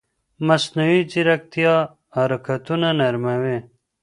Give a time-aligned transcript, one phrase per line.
[0.47, 1.75] مصنوعي ځیرکتیا
[2.15, 3.57] حرکتونه نرموي.